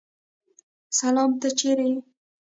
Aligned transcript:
سلام 0.99 1.31
ته 1.39 1.47
څرې 1.57 1.87
یې؟ 1.91 1.99